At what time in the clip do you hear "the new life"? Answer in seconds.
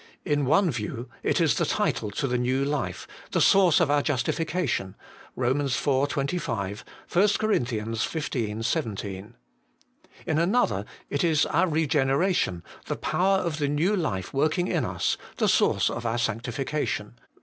2.27-3.05, 13.59-14.33